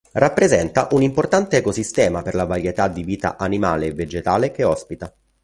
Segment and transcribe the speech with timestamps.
[0.13, 5.13] Rappresenta un importante ecosistema per la varietà di vita animale e vegetale che ospita.